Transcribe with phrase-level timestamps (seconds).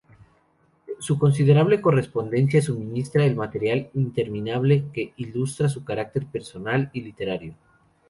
[0.97, 7.53] Su considerable correspondencia suministra el material interminable que ilustra su carácter personal y literario.